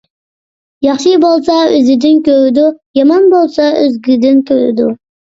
ياخشى 0.85 1.11
بولسا 1.25 1.57
ئۆزىدىن 1.73 2.17
كۆرىدۇ، 2.29 2.63
يامان 3.01 3.29
بولسا 3.35 3.69
ئۆزگىدىن 3.83 4.41
كۆرىدۇ. 4.49 4.89